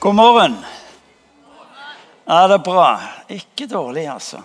[0.00, 0.54] God morgen.
[2.24, 3.00] Ja, det er bra.
[3.28, 4.38] Ikke dårlig, altså.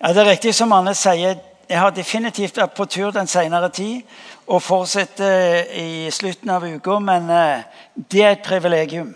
[0.00, 1.34] Ja, Det er riktig som Anne sier.
[1.68, 4.02] Jeg har definitivt vært på tur den senere tid
[4.46, 7.64] og fortsetter i slutten av uka, men eh,
[7.96, 9.14] det er et privilegium.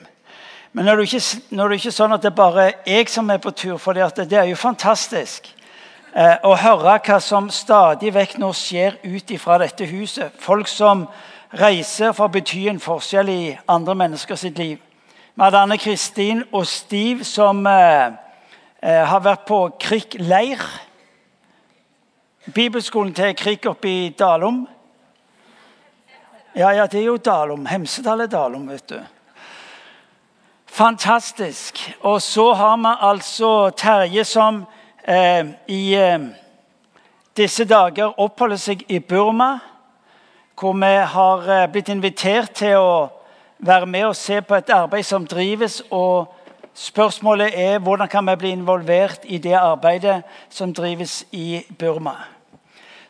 [0.72, 3.30] Men når det, ikke, når det ikke er sånn at det er bare jeg som
[3.30, 5.46] er på tur, for det er jo fantastisk
[6.12, 10.34] eh, å høre hva som stadig vekk nå skjer ut ifra dette huset.
[10.42, 11.06] Folk som
[11.54, 14.87] reiser for å bety en forskjell i andre mennesker sitt liv.
[15.38, 18.06] Vi Anne Kristin og Stiv som eh,
[18.82, 20.58] eh, har vært på Krik leir.
[22.54, 24.64] Bibelskolen til Krik oppe i Dalom.
[26.56, 27.68] Ja, ja, det er jo Dalom.
[27.70, 28.98] Hemsedal er Dalom, vet du.
[30.66, 31.84] Fantastisk.
[32.00, 34.64] Og så har vi altså Terje som
[35.06, 36.18] eh, i eh,
[37.36, 39.60] disse dager oppholder seg i Burma.
[40.58, 43.17] Hvor vi har eh, blitt invitert til å
[43.58, 45.82] være med og se på et arbeid som drives.
[45.90, 46.34] og
[46.74, 52.14] Spørsmålet er hvordan kan vi bli involvert i det arbeidet som drives i Burma.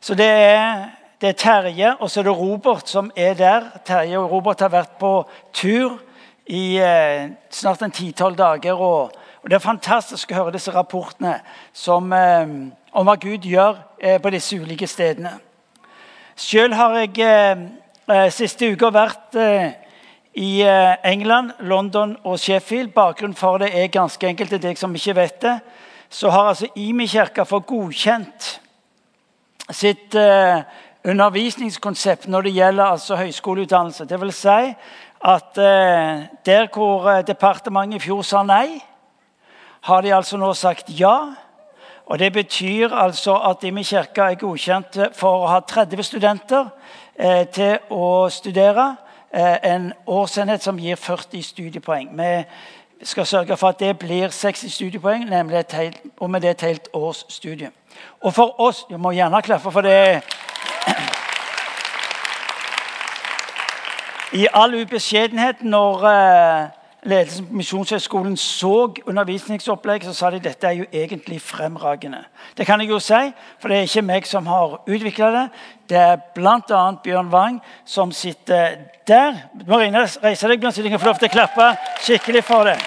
[0.00, 0.84] Så Det er,
[1.20, 3.62] det er Terje og så er det Robert som er der.
[3.84, 5.98] Terje og Robert har vært på tur
[6.46, 8.72] i eh, snart en ti-tolv dager.
[8.72, 11.40] Og, og, Det er fantastisk å høre disse rapportene
[11.72, 12.48] som, eh,
[12.92, 15.38] om hva Gud gjør eh, på disse ulike stedene.
[16.36, 17.68] Selv har jeg eh,
[18.08, 19.87] eh, siste uka vært eh,
[20.38, 22.92] i eh, England, London og Sheffield.
[22.94, 25.56] Bakgrunnen for det er ganske enkelt til deg som ikke vet det.
[26.10, 28.52] Så har altså Imi kirke fått godkjent
[29.74, 30.62] sitt eh,
[31.04, 34.06] undervisningskonsept når det gjelder altså høyskoleutdannelse.
[34.06, 34.60] Det vil si
[35.18, 38.78] at eh, der hvor eh, departementet i fjor sa nei,
[39.90, 41.34] har de altså nå sagt ja.
[42.06, 46.70] Og Det betyr altså at Imi kirke er godkjent for å ha 30 studenter
[47.18, 48.94] eh, til å studere.
[49.34, 52.18] Eh, en årsenhet som gir 40 studiepoeng.
[52.18, 52.44] Vi
[53.04, 56.60] skal sørge for at det blir 60 studiepoeng, nemlig et helt, og med det et
[56.60, 57.70] helt års studie.
[58.20, 60.22] Og for oss Du må gjerne klaffe for det.
[64.32, 66.68] I all ubeskjedenhet, når eh,
[67.08, 72.24] ledelsen på Misjonshøgskolen så undervisningsopplegget, så sa de dette er jo egentlig fremragende.
[72.56, 73.20] Det kan jeg jo si,
[73.60, 75.46] for det er ikke meg som har utvikla det.
[75.88, 76.82] Det er bl.a.
[77.04, 78.76] Bjørn Wang som sitter
[79.08, 79.42] der.
[79.66, 81.72] Marina, reis deg, så du kan få lov til å klappe
[82.04, 82.78] skikkelig for det.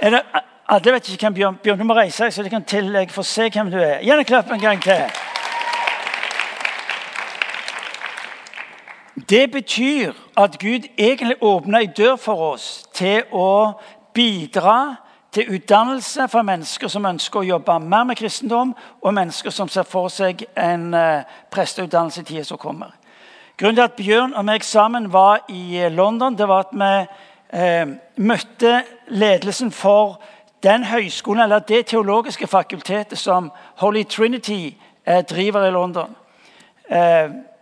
[0.00, 0.22] Er det
[0.68, 3.10] alle vet ikke hvem Bjørn, Bjørn Du må reise deg, så de kan til jeg
[3.14, 4.00] får se hvem du er.
[4.02, 5.04] Gjerne klapp en gang til.
[9.16, 13.72] Det betyr at Gud egentlig åpner ei dør for oss til å
[14.14, 14.96] bidra
[15.32, 19.88] til utdannelse for mennesker som ønsker å jobbe mer med kristendom, og mennesker som ser
[19.88, 22.92] for seg en uh, presteutdannelse i tida som kommer.
[23.56, 27.60] Grunnen til at Bjørn og meg sammen var i eh, London, det var at vi
[27.60, 30.20] eh, møtte ledelsen for
[30.62, 33.48] den høyskolen, eller det teologiske fakultetet som
[33.80, 36.16] Holy Trinity eh, driver i London.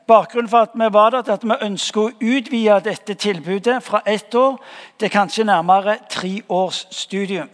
[0.06, 4.02] Bakgrunnen for at vi var der, er at vi ønsker å utvide dette tilbudet fra
[4.06, 4.58] ett år
[5.00, 7.48] til kanskje nærmere tre års studium.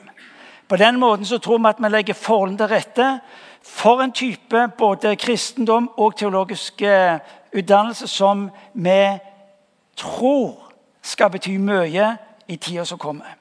[0.69, 3.21] På den måten så tror vi at vi legger forholdene til rette
[3.63, 7.19] for en type både kristendom og teologisk eh,
[7.55, 9.19] utdannelse som vi
[9.97, 10.73] tror
[11.03, 12.17] skal bety mye
[12.49, 13.37] i tida som kommer.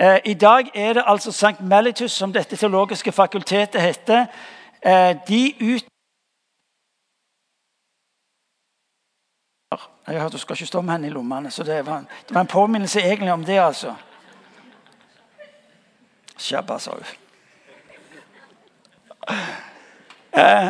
[0.00, 1.60] Eh, I dag er det altså St.
[1.60, 4.26] Melitus, som dette teologiske fakultetet heter.
[4.82, 5.91] Eh, de ut
[10.06, 11.50] Jeg har hørt Du skal ikke stå med henne i lommene.
[11.50, 13.94] så det var, det var, en påminnelse egentlig om det, altså.
[16.38, 17.04] Shabba, sa hun.
[20.32, 20.68] Eh,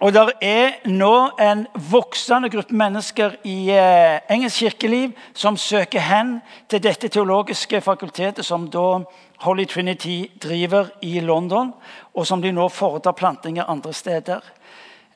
[0.00, 6.40] og det er nå en voksende gruppe mennesker i eh, engelsk kirkeliv som søker hen
[6.68, 9.04] til dette teologiske fakultetet som da
[9.46, 11.72] Holy Trinity driver i London,
[12.14, 14.40] og som de nå foretar plantinger andre steder.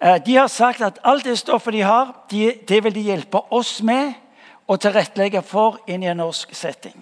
[0.01, 3.41] Eh, de har sagt at alt det stoffet de har, de, det vil de hjelpe
[3.51, 4.15] oss med
[4.69, 6.97] å tilrettelegge for inn i en norsk setting.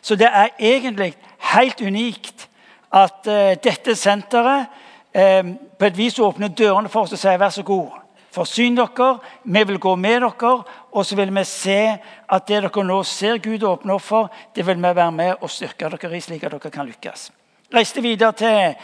[0.00, 1.14] Så det er egentlig
[1.52, 2.46] helt unikt
[2.92, 4.70] at uh, dette senteret
[5.16, 7.98] uh, på et vis åpner dørene for oss og sier vær så god,
[8.34, 9.10] forsyn dere,
[9.42, 10.54] vi vil gå med dere,
[10.92, 14.66] og så vil vi se at det dere nå ser Gud åpne opp for, det
[14.66, 17.30] vil vi være med og styrke dere i, slik at dere kan lykkes.
[17.74, 18.74] Reiste videre til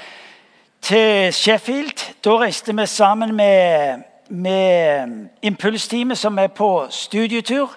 [0.82, 2.14] til Sheffield.
[2.24, 7.76] Da reiste vi sammen med, med Impulsteamet, som er på studietur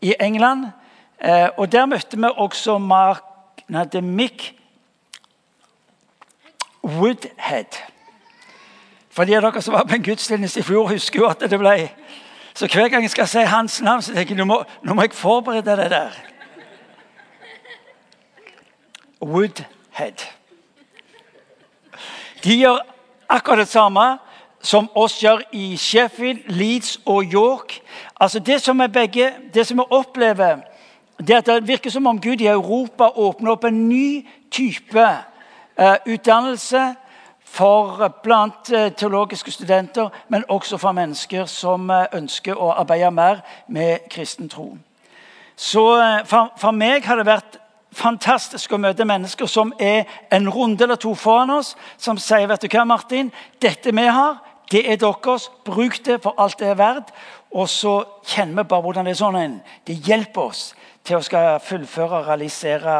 [0.00, 0.66] i England.
[1.24, 3.22] Eh, og Der møtte vi også Mark,
[3.68, 4.54] nei, Mick
[6.84, 7.76] Woodhead.
[9.10, 11.58] For de av dere som var på en gudstjeneste i fjor, husker jo at det
[11.58, 11.90] ble
[12.54, 15.02] Så hver gang jeg skal si hans navn, så tenker jeg nå må, nå må
[15.02, 16.10] jeg forberede det der.
[19.22, 20.39] Woodhead.
[22.44, 22.78] De gjør
[23.28, 24.18] akkurat det samme
[24.62, 27.80] som oss gjør i Sheffield, Leeds og York.
[28.20, 30.56] Altså Det som vi begge, det som vi opplever,
[31.18, 35.08] det er at det virker som om Gud i Europa åpner opp en ny type
[35.78, 36.94] eh, utdannelse
[37.44, 43.40] for blant uh, teologiske studenter, men også for mennesker som uh, ønsker å arbeide mer
[43.66, 44.76] med kristen tro.
[45.56, 45.82] Så
[46.30, 47.58] for, for meg har det vært
[47.92, 52.62] fantastisk å møte mennesker som er en runde eller to foran oss, som sier vet
[52.62, 53.32] du hva, Martin,
[53.62, 54.40] dette vi har,
[54.70, 55.48] det er deres.
[55.66, 57.10] Bruk det for alt det er verdt.
[57.50, 57.96] Og så
[58.30, 59.58] kjenner vi bare hvordan det er sånn.
[59.86, 60.68] Det hjelper oss
[61.06, 62.94] til å skal fullføre og realisere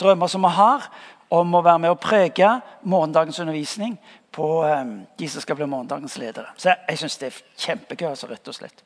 [0.00, 0.88] drømmer som vi har
[1.34, 2.50] om å være med og prege
[2.82, 3.96] morgendagens undervisning
[4.34, 6.50] på um, de som skal bli morgendagens ledere.
[6.58, 8.08] Så jeg, jeg syns det er kjempegøy.
[8.10, 8.84] Altså, rett og slett.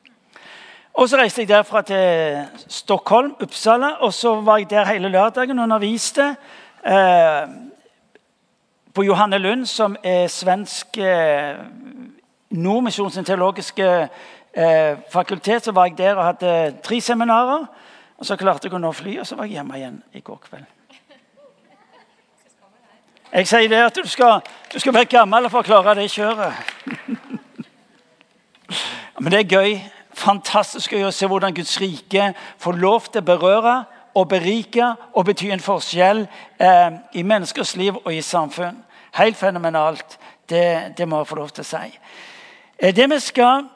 [0.99, 5.59] Og Så reiste jeg derfra til Stockholm, Uppsala, og så var jeg der hele lørdagen
[5.59, 6.35] og underviste.
[6.85, 7.47] Eh,
[8.93, 11.55] på Johanne Lund, som er svensk eh,
[12.49, 14.07] Nordmisjons teologiske
[14.53, 17.65] eh, fakultet, så var jeg der og hadde tre seminarer.
[18.17, 20.39] Og Så klarte jeg å nå fly, og så var jeg hjemme igjen i går
[20.49, 20.65] kveld.
[23.33, 24.41] Jeg sier det at du skal,
[24.73, 26.53] du skal være gammel for å klare det kjøret.
[29.19, 29.79] Men det er gøy
[30.19, 33.75] fantastisk å se hvordan Guds rike får lov til å berøre
[34.17, 36.25] og berike og bety en forskjell
[36.59, 38.81] eh, i menneskers liv og i samfunn.
[39.17, 40.17] Helt fenomenalt.
[40.49, 41.91] Det, det må jeg få lov til å si.
[42.79, 43.67] Eh, det vi skal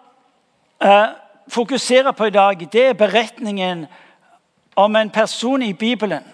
[0.81, 1.10] eh,
[1.54, 3.86] fokusere på i dag, det er beretningen
[4.75, 6.33] om en person i Bibelen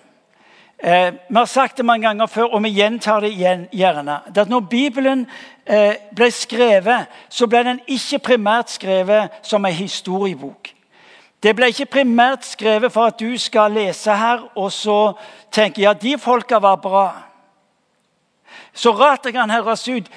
[0.83, 4.19] Eh, vi har sagt det mange ganger før, og vi gjentar det igjen gjerne.
[4.35, 5.25] At når Bibelen
[5.65, 10.71] eh, ble skrevet, så ble den ikke primært skrevet som en historiebok.
[11.43, 15.13] Det ble ikke primært skrevet for at du skal lese her og så
[15.51, 17.11] tenke ja, de folka var bra.
[18.73, 20.07] Så rart det kan høres ut.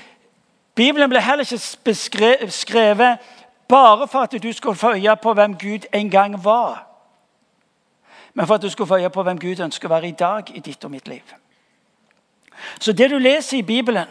[0.74, 3.18] Bibelen ble heller ikke skrevet
[3.68, 6.91] bare for at du skulle få øye på hvem Gud en gang var
[8.34, 10.50] men for at du skal få øye på hvem Gud ønsker å være i dag
[10.54, 11.34] i ditt og mitt liv.
[12.80, 14.08] Så det du leser i Bibelen,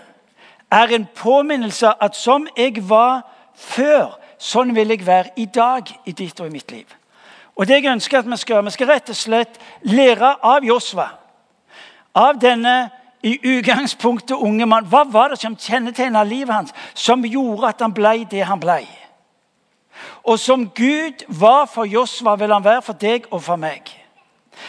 [0.71, 3.21] er en påminnelse at som jeg var
[3.55, 6.87] før, sånn vil jeg være i dag i ditt og i mitt liv.
[7.55, 10.63] Og det jeg ønsker at Vi skal gjøre, vi skal rett og slett lære av
[10.63, 11.09] Josva.
[12.15, 12.89] Av denne
[13.23, 14.85] i utgangspunktet unge mann.
[14.85, 18.81] Hva var det som kjennetegna livet hans, som gjorde at han ble det han ble?
[20.23, 24.00] Og som Gud var for Josva, vil han være for deg og for meg.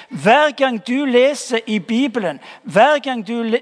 [0.08, 3.58] Hver gang du leser i Bibelen hver gang du,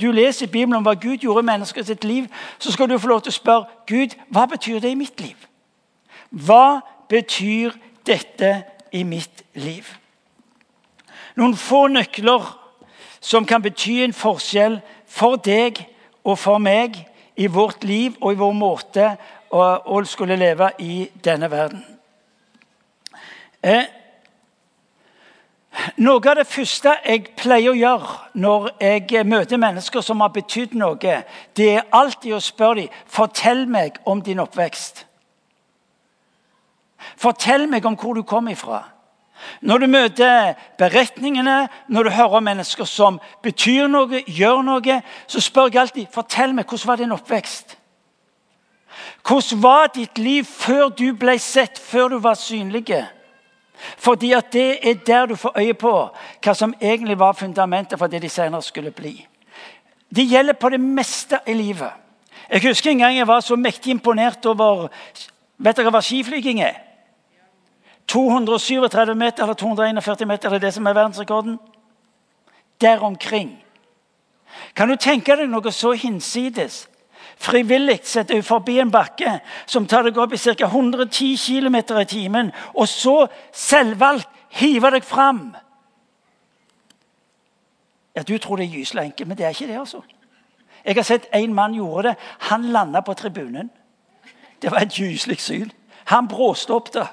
[0.00, 2.26] du leser i Bibelen om hva Gud gjorde i menneskets liv,
[2.58, 5.36] så skal du få lov til å spørre Gud, hva betyr det i mitt liv.
[6.30, 7.74] Hva betyr
[8.06, 9.88] dette i mitt liv?
[11.34, 12.46] Noen få nøkler
[13.20, 14.78] som kan bety en forskjell
[15.08, 15.80] for deg
[16.24, 17.00] og for meg
[17.36, 19.08] i vårt liv og i vår måte
[19.54, 21.84] å skulle leve i denne verden.
[23.62, 23.84] Eh,
[25.96, 30.76] noe av det første jeg pleier å gjøre når jeg møter mennesker som har betydd
[30.78, 31.18] noe,
[31.56, 35.04] det er alltid å spørre dem fortell meg om din oppvekst.
[37.20, 38.82] Fortell meg om hvor du kom ifra.
[39.60, 45.42] Når du møter beretningene, når du hører om mennesker som betyr noe, gjør noe, så
[45.42, 47.76] spør jeg alltid fortell meg, hvordan var din oppvekst.
[49.26, 52.86] Hvordan var ditt liv før du ble sett, før du var synlig?
[53.98, 55.92] Fordi at det er der du får øye på
[56.44, 59.26] hva som egentlig var fundamentet for det de senere skulle bli.
[60.16, 61.90] Det gjelder på det meste i livet.
[62.50, 64.88] Jeg husker en gang jeg var så mektig imponert over
[65.58, 66.74] Vet dere hva skiflyging er?
[68.10, 71.58] 237 meter eller 241 meter det er det som er verdensrekorden.
[72.80, 73.64] Der omkring.
[74.76, 76.88] Kan du tenke deg noe så hinsides
[77.36, 80.66] frivillig setter ut forbi en bakke som tar deg opp i ca.
[80.66, 84.28] 110 km i timen, og så selvvalgt
[84.60, 85.54] hiver deg fram.
[88.14, 89.78] Ja, Du tror det er gyselig enkelt, men det er ikke det.
[89.78, 90.00] altså.
[90.84, 92.16] Jeg har sett en mann gjorde det.
[92.38, 93.70] Han landa på tribunen.
[94.62, 95.72] Det var et gyselig syn.
[96.04, 97.08] Han bråstoppet.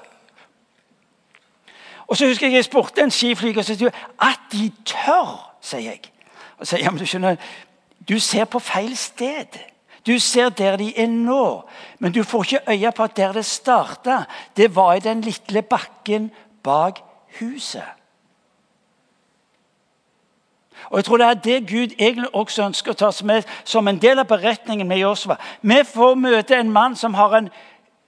[2.06, 6.00] Og så husker Jeg jeg spurte en skiflyger og sa at de tør, sier jeg.
[6.58, 7.36] Og sier, ja, men Du skjønner,
[8.08, 9.58] du ser på feil sted.
[10.06, 11.62] Du ser der de er nå,
[11.98, 14.24] men du får ikke øye på at der det starta,
[14.56, 16.30] det var i den lille bakken
[16.62, 16.98] bak
[17.40, 17.84] huset.
[20.90, 24.00] Og Jeg tror det er det Gud egentlig også ønsker å ta med som en
[24.02, 25.36] del av beretningen med Josva.
[25.62, 27.50] Vi får møte en mann som har en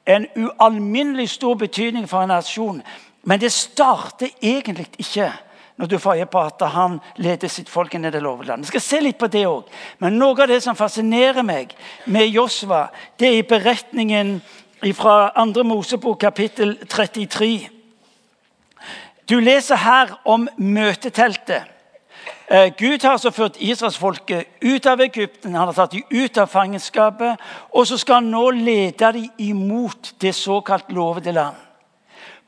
[0.06, 2.82] en ualminnelig stor betydning for en nasjon.
[3.22, 5.32] Men det starter egentlig ikke
[5.76, 8.68] når du får øye på at han leder sitt folk inn i det lovede landet.
[8.68, 9.66] Vi skal se litt på det òg.
[9.98, 11.74] Men noe av det som fascinerer meg
[12.06, 12.86] med Josva,
[13.18, 14.36] det er i beretningen
[14.94, 15.64] fra 2.
[15.66, 17.68] Mosebok kapittel 33.
[19.28, 21.64] Du leser her om møteteltet.
[22.46, 26.46] Eh, Gud har altså ført israelsfolket ut av Egypten, han har tatt dem ut av
[26.52, 27.40] fangenskapet.
[27.72, 31.56] Og så skal han nå lede dem imot det såkalt lovede land.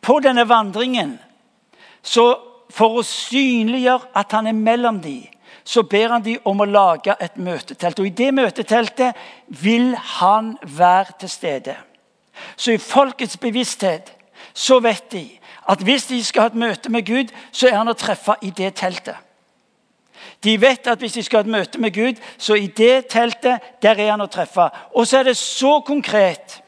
[0.01, 1.17] På denne vandringen,
[2.03, 5.27] så for å synliggjøre at han er mellom dem,
[5.67, 7.99] så ber han dem om å lage et møtetelt.
[7.99, 9.17] Og I det møteteltet
[9.49, 11.75] vil han være til stede.
[12.57, 14.13] Så i folkets bevissthet
[14.55, 15.25] så vet de
[15.69, 18.53] at hvis de skal ha et møte med Gud, så er han å treffe i
[18.55, 19.17] det teltet.
[20.45, 23.65] De vet at hvis de skal ha et møte med Gud, så i det teltet
[23.83, 24.69] der er han å treffe.
[24.95, 26.61] Og så er det så konkret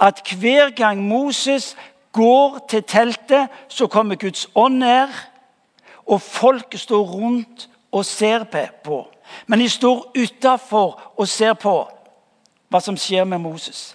[0.00, 1.76] at hver gang Moses
[2.18, 5.12] går til teltet, så kommer Guds ånd ned,
[6.06, 8.44] og folket står rundt og ser
[8.84, 9.06] på.
[9.46, 11.74] Men de står utafor og ser på
[12.68, 13.94] hva som skjer med Moses.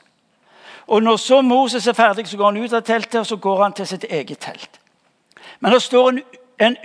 [0.87, 3.63] Og Når så Moses er ferdig, så går han ut av teltet og så går
[3.63, 4.79] han til sitt eget telt.
[5.59, 6.21] Men det står en,
[6.59, 6.77] en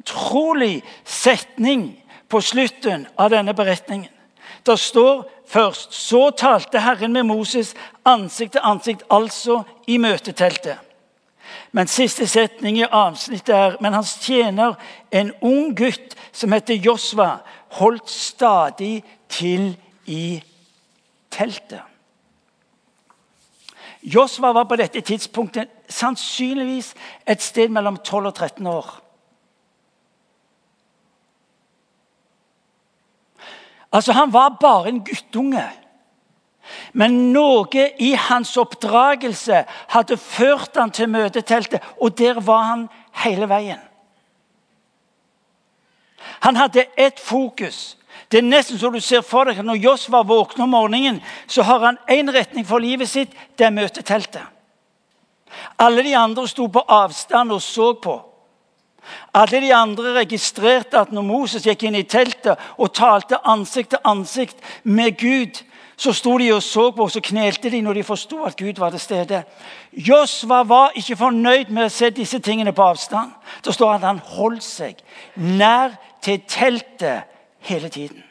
[0.00, 4.10] utrolig setning på slutten av denne beretningen.
[4.66, 7.74] Det står først Så talte Herren med Moses
[8.04, 10.78] ansikt til ansikt, altså i møteteltet.
[11.72, 14.74] Men siste setning i avsnittet er Men hans tjener,
[15.12, 17.38] en ung gutt som heter Josva,
[17.68, 19.76] holdt stadig til
[20.06, 20.42] i
[21.30, 21.80] teltet.
[24.02, 26.94] Josva var på dette tidspunktet sannsynligvis
[27.26, 29.07] et sted mellom 12 og 13 år.
[33.92, 35.70] Altså, Han var bare en guttunge.
[36.92, 42.88] Men noe i hans oppdragelse hadde ført han til møteteltet, og der var han
[43.24, 43.80] hele veien.
[46.40, 47.96] Han hadde ett fokus.
[48.28, 51.80] Det er nesten så du ser for deg Når Josva våkner om morgenen, så har
[51.80, 53.32] han én retning for livet sitt.
[53.58, 54.42] Det er møteteltet.
[55.78, 58.27] Alle de andre sto på avstand og så på.
[59.34, 64.04] Alle de andre registrerte at når Moses gikk inn i teltet og talte ansikt til
[64.04, 65.62] ansikt med Gud,
[65.98, 68.78] så sto de og så på, og så knelte de når de forsto at Gud
[68.78, 69.42] var til stede.
[69.92, 73.32] Josva var ikke fornøyd med å se disse tingene på avstand.
[73.64, 75.02] Det står at han holdt seg
[75.34, 77.26] nær til teltet
[77.66, 78.22] hele tiden.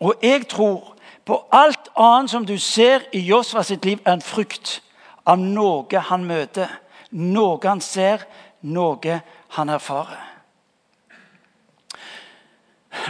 [0.00, 0.94] Og jeg tror
[1.26, 4.80] på alt annet som du ser i Josva sitt liv, er en frykt
[5.26, 6.70] av noe han møter,
[7.10, 8.24] noe han ser,
[8.62, 10.32] noe han erfarer.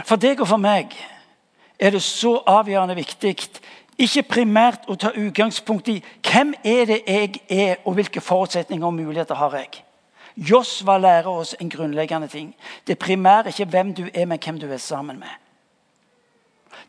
[0.05, 0.93] For deg og for meg
[1.79, 3.35] er det så avgjørende viktig
[3.97, 8.93] ikke primært å ta utgangspunkt i hvem er det jeg er, og hvilke forutsetninger og
[8.93, 9.83] muligheter har jeg.
[10.37, 12.55] Josva lærer oss en grunnleggende ting.
[12.87, 15.33] Det primære er ikke hvem du er, men hvem du er sammen med.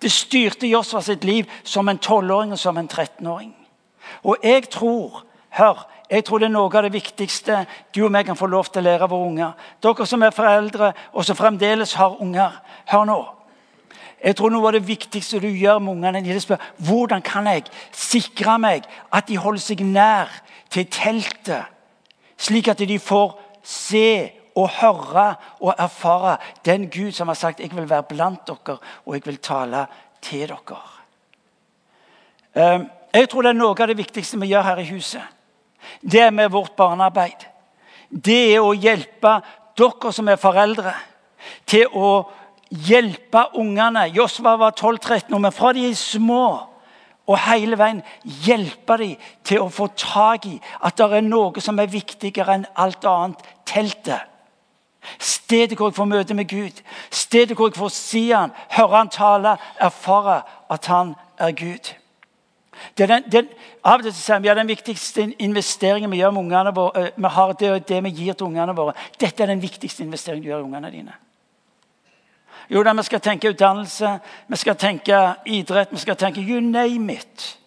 [0.03, 3.55] Det styrte Josva sitt liv som en 12-åring og som en 13-åring.
[4.23, 8.25] Og jeg tror Hør, jeg tror det er noe av det viktigste du og meg
[8.27, 9.67] kan få lov til å lære av våre unger.
[9.85, 12.55] Dere som er foreldre og som fremdeles har unger,
[12.89, 13.19] hør nå.
[14.19, 17.47] Jeg tror Noe av det viktigste du gjør med ungene er å spørre hvordan kan
[17.47, 20.33] jeg sikre meg at de holder seg nær
[20.75, 21.69] til teltet,
[22.35, 24.11] slik at de får se
[24.59, 25.29] og høre
[25.61, 29.39] og erfare den Gud som har sagt 'Jeg vil være blant dere, og jeg vil
[29.39, 29.87] tale
[30.21, 30.99] til dere'.
[32.57, 35.23] Ehm, jeg tror det er noe av det viktigste vi gjør her i huset
[36.03, 37.47] det er med vårt barnearbeid.
[38.11, 39.39] Det er å hjelpe
[39.79, 40.95] dere som er foreldre,
[41.67, 42.11] til å
[42.69, 44.09] hjelpe ungene.
[44.15, 46.45] Josva var 12-13 år, men fra de er små
[47.29, 51.79] og hele veien hjelpe dem til å få tak i at det er noe som
[51.79, 54.25] er viktigere enn alt annet teltet.
[55.21, 56.81] Stedet hvor jeg får møte med Gud,
[57.11, 60.41] stedet hvor jeg får si han, høre han tale, erfare
[60.73, 61.93] at han er Gud.
[62.99, 63.49] Det den, den,
[63.85, 67.17] av og til sier vi ja, den viktigste investeringen vi gjør med ungene våre, eh,
[67.17, 68.95] vi har det, det vi gir til ungene våre.
[69.21, 71.15] Dette er den viktigste investeringen du gjør i ungene dine.
[72.69, 74.19] Jo da, Vi skal tenke utdannelse,
[74.49, 77.59] vi skal tenke idrett, vi skal tenke you name it.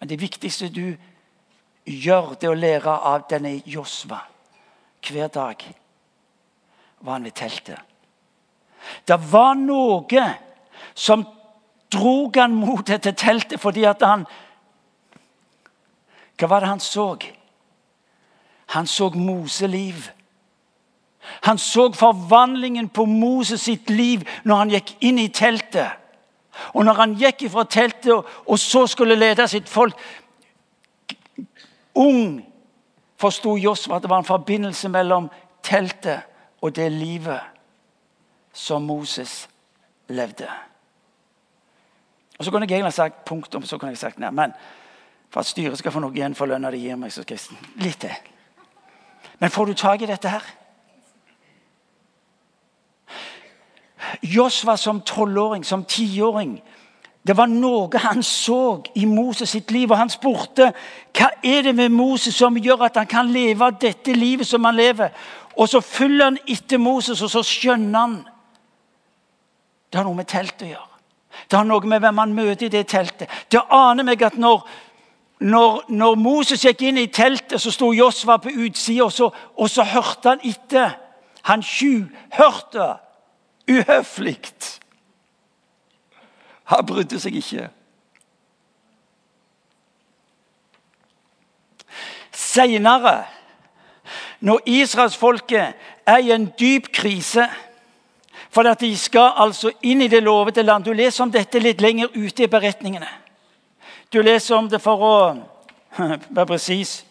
[0.00, 0.96] Men det viktigste du
[1.86, 4.20] gjør, det å lære av denne Josva
[5.06, 5.62] hver dag.
[7.00, 7.78] Var han ved teltet.
[9.06, 10.04] Det var noe
[10.96, 11.26] som
[11.92, 14.26] drog han mot dette teltet fordi at han
[16.36, 17.16] Hva var det han så?
[18.74, 20.10] Han så Moseliv.
[21.42, 25.96] Han så forvandlingen på Moses sitt liv når han gikk inn i teltet.
[26.74, 29.96] Og når han gikk ifra teltet og, så skulle lede sitt folk
[31.96, 32.42] Ung
[33.16, 35.30] forsto Josva at det var en forbindelse mellom
[35.64, 36.26] teltet
[36.60, 37.40] og det livet
[38.52, 39.48] som Moses
[40.08, 40.48] levde.
[42.38, 44.30] Og Så kunne jeg egentlig sagt punktum, så kunne jeg sagt nei.
[44.30, 44.52] Men
[45.30, 47.58] for at styret skal få noe igjen for lønna de gir meg, som kristen.
[47.76, 48.14] litt til.
[49.38, 50.44] Men får du tak i dette her?
[54.22, 56.62] Josva som tolvåring, som tiåring
[57.26, 60.68] Det var noe han så i Moses sitt liv, og han spurte
[61.10, 64.76] hva er det med Moses som gjør at han kan leve dette livet som han
[64.76, 65.10] lever.
[65.58, 68.16] Og så følger han etter Moses, og så skjønner han
[69.90, 70.85] Det har noe med teltet å gjøre.
[71.50, 73.30] Det har noe med hvem han møter i det teltet.
[73.52, 74.64] Det aner meg at når,
[75.46, 79.86] når, når Moses gikk inn i teltet, så sto Josva på utsida, og, og, så
[79.86, 80.96] hørte han etter.
[81.46, 82.88] Han tjuvhørte
[83.70, 84.40] uhøflig.
[86.72, 87.68] Han brydde seg ikke.
[92.34, 93.20] Seinere,
[94.40, 97.46] når israelsfolket er i en dyp krise
[98.56, 101.82] for at de skal altså inn i det lovede land Du leser om dette litt
[101.84, 103.08] lenger ute i beretningene.
[104.12, 105.16] Du leser om det for å
[106.36, 107.02] være presis.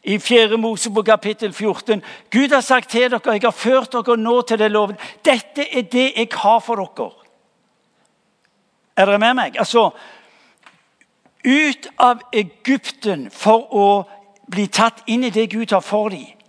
[0.00, 0.56] I 4.
[0.56, 2.00] Mosebok kapittel 14.
[2.32, 4.96] Gud har sagt til dere jeg har ført dere nå til det loven.
[5.24, 7.10] Dette er det jeg har for dere.
[8.96, 9.60] Er dere med meg?
[9.60, 9.90] Altså,
[11.44, 13.86] Ut av Egypten for å
[14.52, 16.39] bli tatt inn i det Gud har for dem.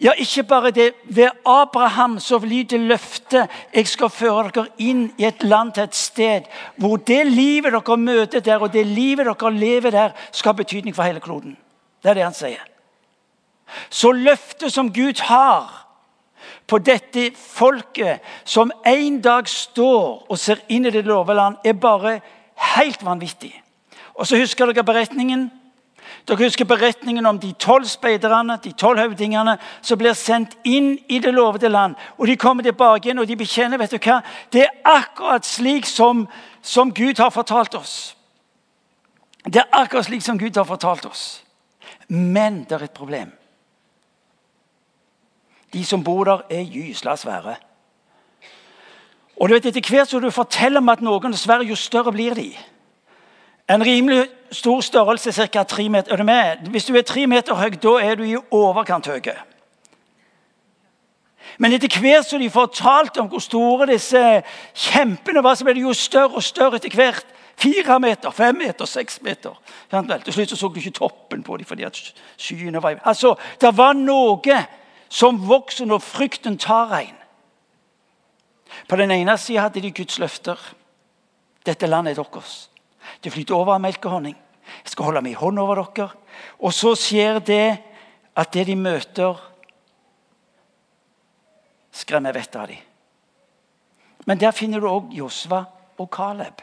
[0.00, 0.92] Ja, ikke bare det.
[1.04, 5.96] Ved Abraham så lyder løftet jeg skal føre dere inn i et land til et
[5.96, 10.56] sted hvor det livet dere møter der, og det livet dere lever der, skal ha
[10.56, 11.56] betydning for hele kloden.
[12.02, 12.62] Det er det han sier.
[13.90, 15.86] Så løftet som Gud har
[16.66, 21.72] på dette folket, som en dag står og ser inn i det love land, er
[21.72, 22.20] bare
[22.76, 23.54] helt vanvittig.
[24.14, 25.48] Og så husker dere beretningen.
[26.26, 31.20] Dere husker beretningen om de tolv speiderne, de tolv høvdingene, som blir sendt inn i
[31.22, 31.94] det lovede land.
[32.18, 34.20] Og De kommer tilbake igjen og de bekjenner vet du hva?
[34.52, 36.26] Det er akkurat slik som,
[36.62, 38.16] som Gud har fortalt oss.
[39.46, 41.44] Det er akkurat slik som Gud har fortalt oss.
[42.08, 43.30] Men det er et problem.
[45.72, 47.56] De som bor der, er gysla svære.
[49.36, 52.12] Og du vet, Etter hvert som du forteller meg at noen er svære, jo større
[52.12, 52.50] blir de.
[53.70, 55.62] En rimelig stor størrelse, ca.
[55.62, 56.12] tre meter.
[56.12, 56.56] Er du med?
[56.70, 59.20] Hvis du er tre meter høy, da er du i overkant høy.
[61.58, 64.20] Men etter hvert som de fortalte om hvor store disse
[64.74, 67.26] kjempene var, så ble de jo større og større etter hvert.
[67.56, 69.54] Fire meter, fem meter, seks meter.
[69.90, 71.96] Til slutt så, så du ikke toppen på dem fordi at
[72.36, 74.58] skyene var Altså, Det var noe
[75.08, 77.16] som vokser når frykten tar en.
[78.88, 80.60] På den ene sida hadde de Guds løfter.
[81.66, 82.68] Dette landet er deres.
[83.22, 84.36] Det flyter over av melk og honning.
[84.84, 86.10] Jeg skal holde min hånd over dere.
[86.60, 87.78] Og så skjer det
[88.36, 89.38] at det de møter,
[91.96, 92.82] skremmer vettet av dem.
[94.26, 95.62] Men der finner du òg Josva
[95.96, 96.60] og Caleb.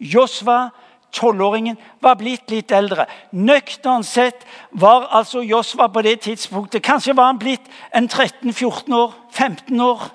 [0.00, 0.72] Josva,
[1.14, 3.06] tolvåringen, var blitt litt eldre.
[3.36, 9.14] Nøkternt sett var altså Josva på det tidspunktet Kanskje var han blitt en 13-14 år,
[9.30, 10.08] 15 år.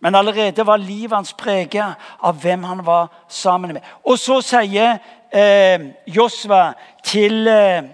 [0.00, 3.82] Men allerede var livet hans preget av hvem han var sammen med.
[4.06, 5.00] Og så sier
[5.34, 7.88] eh, Josva til eh,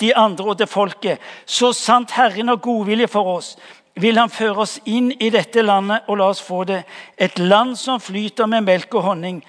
[0.00, 3.56] de andre og til folket Så sant Herren har godvilje for oss,
[3.94, 6.80] vil han føre oss inn i dette landet og la oss få det.
[7.16, 9.42] Et land som flyter med melk og honning.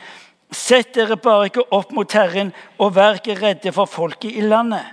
[0.52, 4.84] Sett dere bare ikke opp mot Herren og vær ikke redde for folket i landet.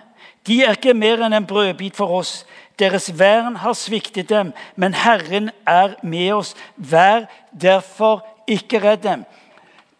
[0.47, 2.45] De er ikke mer enn en brødbit for oss.
[2.79, 6.55] Deres vern har sviktet dem, men Herren er med oss.
[6.77, 9.25] Vær derfor ikke redd dem.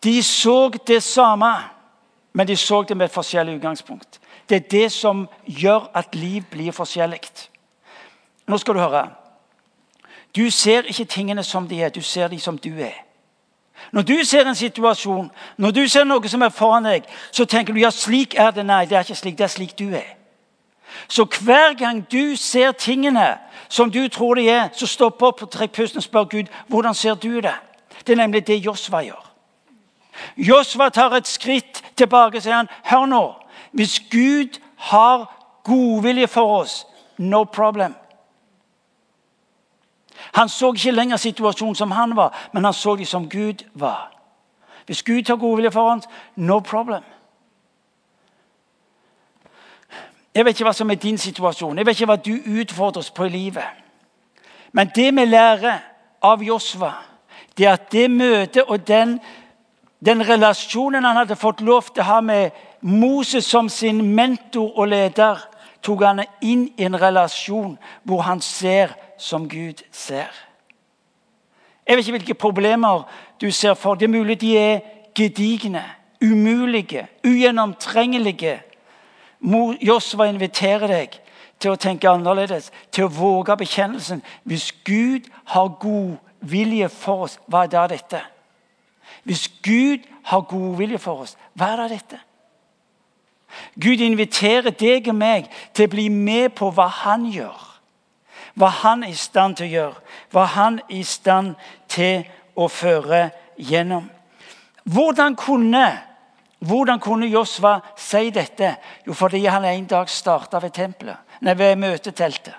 [0.05, 1.53] De så det samme,
[2.33, 4.21] men de så det med et forskjellig utgangspunkt.
[4.49, 7.21] Det er det som gjør at liv blir forskjellig.
[8.47, 9.11] Nå skal du høre.
[10.37, 13.05] Du ser ikke tingene som de er, du ser de som du er.
[13.93, 17.75] Når du ser en situasjon, når du ser noe som er foran deg, så tenker
[17.75, 18.67] du ja, slik er det.
[18.67, 19.39] Nei, det er ikke slik.
[19.39, 20.20] Det er slik du er.
[21.09, 25.51] Så hver gang du ser tingene som du tror de er, så stopp opp og
[25.51, 27.55] trekk pusten og spør Gud hvordan ser du det.
[28.07, 29.27] Det er nemlig det Josva gjør.
[30.37, 33.25] Josva tar et skritt tilbake og sier han, hør nå.
[33.73, 35.27] Hvis Gud har
[35.65, 36.87] godvilje for oss,
[37.19, 37.95] no problem.
[40.33, 44.11] Han så ikke lenger situasjonen som han var, men han så det som Gud var.
[44.87, 47.03] Hvis Gud tar godvilje for oss, no problem.
[50.35, 53.27] Jeg vet ikke hva som er din situasjon, jeg vet ikke hva du utfordres på
[53.27, 53.67] i livet.
[54.73, 55.81] Men det vi lærer
[56.23, 56.93] av Josva,
[57.59, 59.19] det er at det møtet og den,
[60.07, 64.89] den relasjonen han hadde fått lov til å ha med Moses som sin mentor og
[64.93, 65.43] leder,
[65.83, 70.31] tok han inn i en relasjon hvor han ser som Gud ser.
[71.87, 73.03] Jeg vet ikke hvilke problemer
[73.41, 73.95] du ser for.
[73.95, 74.81] Det er mulig de er
[75.17, 75.83] gedigne,
[76.23, 78.61] umulige, ugjennomtrengelige.
[79.41, 81.21] Josva inviterer deg
[81.61, 84.23] til å tenke annerledes, til å våge bekjennelsen.
[84.45, 88.21] Hvis Gud har god vilje for oss, hva er da dette?
[89.25, 92.21] Hvis Gud har god vilje for oss, hva er da dette?
[93.81, 97.67] Gud inviterer deg og meg til å bli med på hva han gjør.
[98.59, 100.01] Hva han er i stand til å gjøre.
[100.33, 101.57] Hva han er i stand
[101.91, 102.25] til
[102.55, 104.09] å føre gjennom.
[104.85, 105.87] Hvordan kunne,
[106.61, 108.77] hvordan kunne Josva si dette?
[109.07, 112.55] Jo, fordi han en dag starta ved tempelet, ved møteteltet.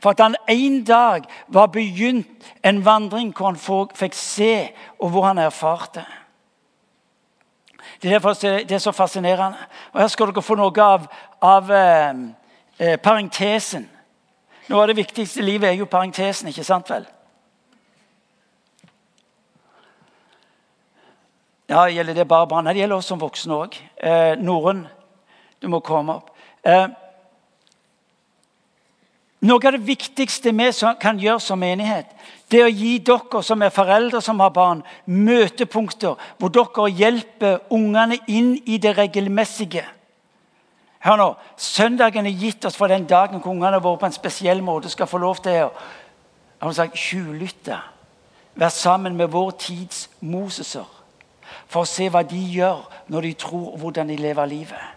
[0.00, 5.26] For at han en dag var begynt en vandring hvor han fikk se, og hvor
[5.26, 6.04] han erfarte.
[8.02, 9.58] Det er det er så fascinerende.
[9.92, 11.06] Og Her skal dere få noe av,
[11.42, 12.14] av eh,
[12.78, 13.88] eh, parentesen.
[14.68, 17.06] Noe av det viktigste i livet er jo parentesen, ikke sant vel?
[21.68, 22.64] Ja, Gjelder det bare barn?
[22.64, 23.74] Nei, det gjelder oss som voksne òg.
[23.98, 24.84] Eh, Norunn,
[25.58, 26.30] du må komme opp.
[26.62, 26.86] Eh,
[29.46, 30.70] noe av det viktigste vi
[31.02, 32.06] kan gjøre som menighet,
[32.50, 37.58] det er å gi dere som er foreldre som har barn, møtepunkter hvor dere hjelper
[37.70, 39.84] ungene inn i det regelmessige.
[41.02, 44.62] Hør nå, Søndagen er gitt oss for den dagen hvor ungene våre på en spesiell
[44.62, 47.78] måte skal få lov til å sagt, tjuvlytte.
[48.54, 50.95] Være sammen med vår tids Moseser
[51.68, 54.92] for å se hva de gjør når de tror, og hvordan de lever livet.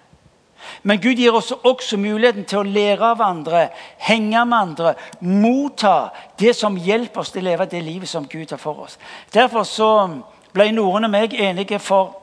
[0.84, 3.68] Men Gud gir oss også muligheten til å lære av andre,
[4.04, 8.52] henge med andre, motta det som hjelper oss til å leve det livet som Gud
[8.52, 8.98] har for oss.
[9.34, 9.92] Derfor så
[10.54, 12.16] ble Norun og meg enige for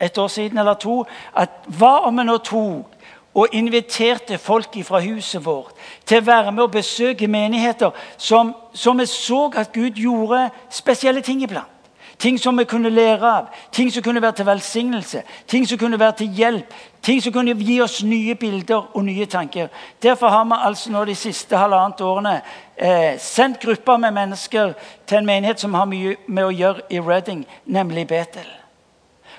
[0.00, 1.02] et år siden eller to
[1.38, 2.90] at hva om vi nå tok
[3.34, 5.74] og inviterte folk fra huset vårt
[6.06, 11.22] til å være med og besøke menigheter som, som vi så at Gud gjorde spesielle
[11.22, 11.73] ting iblant.
[12.18, 15.98] Ting som vi kunne lære av, ting som kunne være til velsignelse, ting som kunne
[16.00, 16.74] være til hjelp.
[17.02, 19.68] Ting som kunne gi oss nye bilder og nye tanker.
[20.02, 22.40] Derfor har vi altså nå de siste halvannet årene
[22.76, 24.72] eh, sendt grupper med mennesker
[25.06, 28.48] til en menighet som har mye med å gjøre i Reading, nemlig Betel.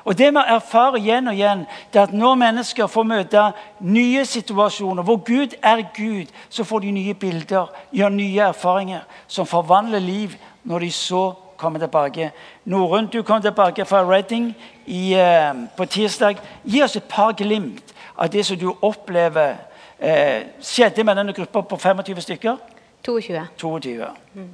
[0.05, 3.45] Og Det vi erfarer igjen og igjen, det er at når mennesker får møte
[3.81, 9.49] nye situasjoner hvor Gud er Gud, så får de nye bilder, gjør nye erfaringer som
[9.49, 11.23] forvandler liv når de så
[11.57, 12.31] komme tilbake.
[12.65, 16.37] Norun, du kom tilbake fra Reading i, eh, på tirsdag.
[16.63, 19.55] Gi oss et par glimt av det som du opplever
[19.99, 22.57] eh, skjedde med denne gruppa på 25 stykker.
[23.05, 23.47] 22.
[23.57, 24.05] 22.
[24.33, 24.49] Mm.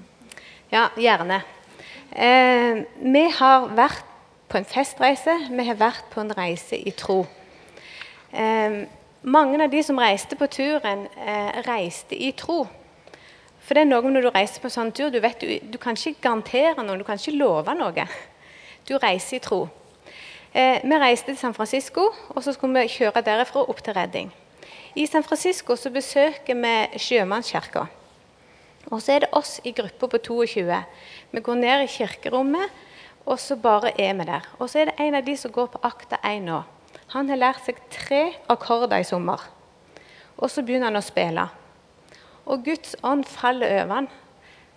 [0.72, 1.42] Ja, gjerne.
[2.12, 4.06] Eh, vi har vært
[4.52, 5.38] på en festreise.
[5.50, 7.26] Vi har vært på en reise i tro.
[8.34, 8.84] Eh,
[9.22, 12.68] mange av de som reiste på turen, eh, reiste i tro.
[13.62, 15.98] For det er noe når du reiser på sånn tur, du, vet, du, du kan
[15.98, 18.08] ikke garantere noe, du kan ikke love noe.
[18.90, 19.68] Du reiser i tro.
[20.52, 24.32] Eh, vi reiste til San Francisco, og så skulle vi kjøre derifra opp til Redding.
[25.00, 27.86] I San Francisco så besøker vi sjømannskirka.
[28.90, 30.82] Og så er det oss i gruppa på 22.
[31.32, 32.74] Vi går ned i kirkerommet,
[33.26, 34.50] og så bare er vi der.
[34.60, 36.60] Og så er det en av de som går på akta 1 nå.
[37.14, 39.40] Han har lært seg tre akkorder i sommer.
[40.38, 41.48] Og så begynner han å spille.
[42.46, 44.10] Og Guds ånd faller over han.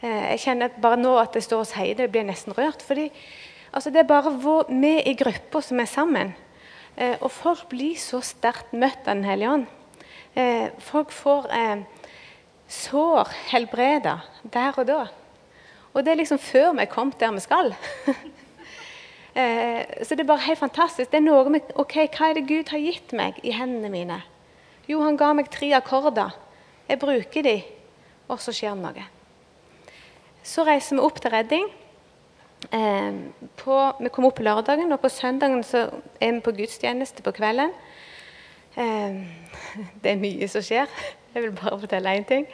[0.04, 2.82] Eh, jeg kjenner bare nå at jeg står og sier det, blir nesten rørt.
[2.82, 3.10] fordi
[3.72, 4.34] altså, Det er bare
[4.68, 6.34] vi i gruppa som er sammen.
[6.96, 9.66] Eh, og folk blir så sterkt møtt av Den hellige ånd.
[10.36, 11.48] Eh, folk får
[12.68, 15.06] sår helbreda der og da.
[15.94, 17.74] Og det er liksom før vi er kommet der vi skal.
[19.34, 21.10] så det er bare helt fantastisk.
[21.10, 24.22] Det er noe med, ok, Hva er det Gud har gitt meg i hendene mine?
[24.86, 26.34] Jo, han ga meg tre akkorder.
[26.88, 27.56] Jeg bruker de,
[28.28, 29.06] og så skjer det noe.
[30.44, 31.66] Så reiser vi opp til Redding.
[32.72, 33.16] Eh,
[33.60, 37.72] på, vi kommer opp på lørdagen, og på søndagen er vi på gudstjeneste på kvelden.
[38.76, 39.16] Eh,
[40.02, 40.92] det er mye som skjer.
[41.34, 42.46] Jeg vil bare fortelle én ting.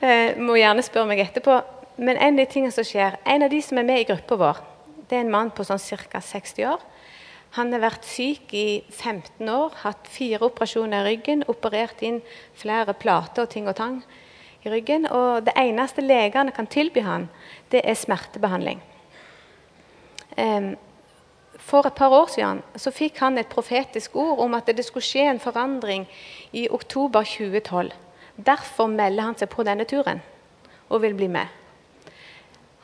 [0.00, 1.56] Eh, må gjerne spørre meg etterpå.
[1.98, 4.36] Men en av de tingene som skjer, en av de som er med i gruppa
[4.38, 4.60] vår,
[5.08, 6.20] det er en mann på sånn ca.
[6.20, 6.84] 60 år.
[7.58, 12.20] Han har vært syk i 15 år, hatt fire operasjoner i ryggen, operert inn
[12.54, 13.96] flere plater og ting og tang
[14.62, 15.08] i ryggen.
[15.10, 17.26] Og det eneste legene kan tilby han,
[17.74, 18.78] det er smertebehandling.
[21.58, 25.08] For et par år siden så fikk han et profetisk ord om at det skulle
[25.08, 26.06] skje en forandring
[26.54, 27.90] i oktober 2012.
[28.38, 30.22] Derfor melder han seg på denne turen
[30.88, 31.57] og vil bli med.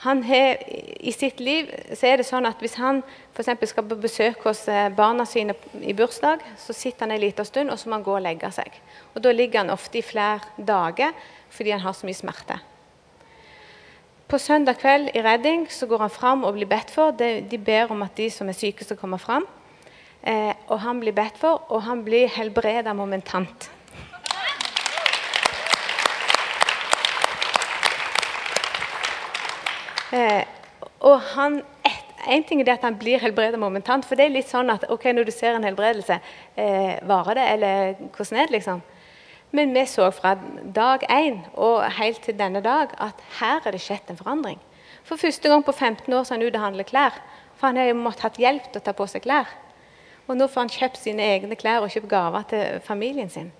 [0.04, 0.58] Han har,
[1.00, 3.00] I sitt liv så er det sånn at hvis han
[3.32, 7.48] for skal på besøk hos eh, barna sine i bursdag, så sitter han en liten
[7.48, 8.76] stund, og så må han gå og legge seg.
[9.14, 11.16] Og Da ligger han ofte i flere dager
[11.54, 12.58] fordi han har så mye smerte.
[14.28, 17.14] På søndag kveld i Redding så går han fram og blir bedt for.
[17.16, 19.46] De ber om at de som er syke, skal komme fram.
[20.20, 23.70] Eh, og han blir bedt for, og han blir helbreda momentant.
[31.04, 34.06] Og han, et, en ting er det at han blir helbredet momentant.
[34.06, 36.18] For det er litt sånn at ok, når du ser en helbredelse,
[36.56, 38.56] eh, varer det, eller hvordan er det?
[38.58, 38.82] liksom?
[39.54, 40.34] Men vi så fra
[40.74, 44.58] dag én og helt til denne dag at her er det skjedd en forandring.
[45.04, 47.20] For første gang på 15 år så er han ute og handler klær.
[47.54, 49.52] For han har jo måttet hatt hjelp til å ta på seg klær.
[50.26, 53.52] Og nå får han kjøpt sine egne klær og kjøpt gaver til familien sin.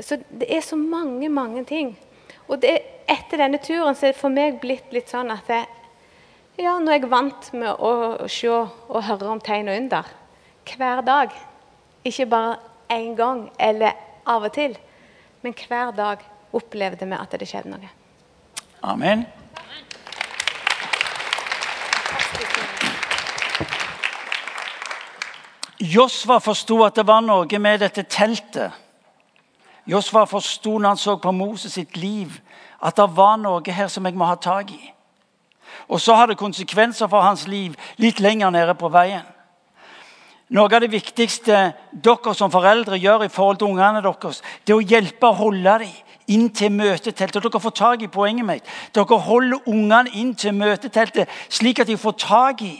[0.00, 1.96] Så det er så mange, mange ting.
[2.46, 2.76] Og det,
[3.10, 5.66] etter denne turen så er det for meg blitt litt sånn at jeg,
[6.62, 10.14] ja, nå er jeg vant med å, å se og høre om tegn og under
[10.66, 11.34] hver dag.
[12.06, 12.56] Ikke bare
[12.92, 14.76] én gang eller av og til,
[15.42, 16.22] men hver dag
[16.56, 17.90] opplevde vi at det skjedde noe.
[18.86, 19.26] Amen.
[25.76, 28.85] Josva forsto at det var noe med dette teltet
[29.86, 32.32] Josfa forsto når han så på Moses sitt liv,
[32.82, 34.92] at det var noe her som jeg må ha tak i.
[35.88, 39.24] Og så har det konsekvenser for hans liv litt lenger nede på veien.
[40.54, 44.78] Noe av det viktigste dere som foreldre gjør i forhold til ungene deres, det er
[44.78, 45.96] å hjelpe å holde dem
[46.30, 47.42] inn til møteteltet.
[47.42, 48.70] Dere får tak i poenget mitt.
[48.94, 52.76] Dere holder ungene inn til møteteltet slik at de får tak i,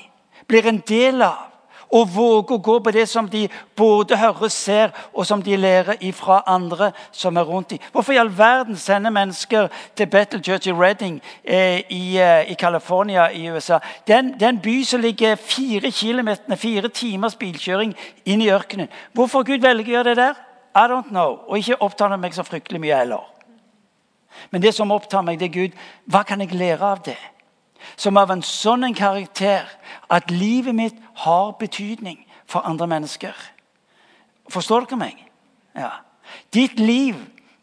[0.47, 1.56] blir en del av
[1.91, 3.47] og våge å gå på det som de
[3.77, 7.79] både hører, ser, og som de lærer fra andre som er rundt dem.
[7.93, 12.55] Hvorfor i all verden sender mennesker til Battle Church i Redding eh, i, eh, i
[12.55, 13.79] California i USA?
[14.09, 17.95] Den, den by som ligger fire kilometer, fire timers bilkjøring
[18.25, 18.91] inn i ørkenen.
[19.13, 20.43] Hvorfor Gud velger å gjøre det der?
[20.77, 21.41] I don't know.
[21.49, 23.25] Og ikke opptar det meg så fryktelig mye heller.
[24.51, 25.79] Men det som opptar meg, det er Gud.
[26.05, 27.17] Hva kan jeg lære av det?
[27.97, 29.69] Som av en sånn en karakter
[30.13, 33.35] at livet mitt har betydning for andre mennesker.
[34.49, 35.23] Forstår dere meg?
[35.75, 35.91] Ja.
[36.55, 37.19] Ditt liv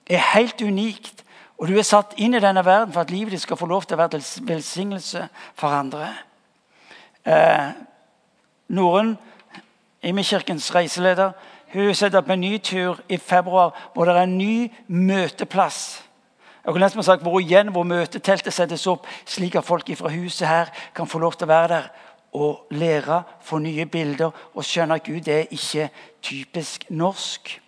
[0.10, 1.24] er helt unikt,
[1.58, 3.88] og du er satt inn i denne verden for at livet ditt skal få lov
[3.88, 6.10] til å være til velsignelse for andre.
[7.26, 7.70] Eh,
[8.68, 9.16] Norun,
[10.04, 11.32] Imekirkens reiseleder,
[11.74, 16.03] hun setter opp en ny tur i februar hvor det er en ny møteplass
[16.66, 20.72] jeg kunne sagt hvor igjen hvor møteteltet settes opp, slik at folk fra huset her
[20.96, 21.90] kan få lov til å være der
[22.34, 25.90] og lære, få nye bilder og skjønne at Gud er ikke
[26.22, 27.60] typisk norsk.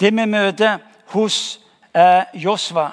[0.00, 0.78] Det vi møter
[1.14, 1.60] hos
[1.94, 2.90] eh, Josva,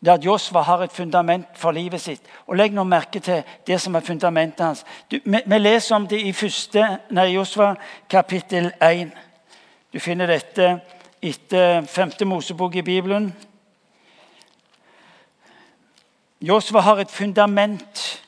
[0.00, 2.20] det er at Josva har et fundament for livet sitt.
[2.46, 4.84] Og Legg nå merke til det som er fundamentet hans.
[5.10, 7.70] Du, vi, vi, leser om det i første, nei, Josva
[8.10, 9.14] kapittel 1.
[9.92, 10.74] Du finner dette
[11.22, 13.32] etter femte Mosebok i Bibelen.
[16.40, 18.22] Josva har et fundament